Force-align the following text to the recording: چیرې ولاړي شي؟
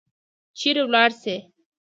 چیرې 0.57 0.81
ولاړي 0.87 1.15
شي؟ 1.21 1.35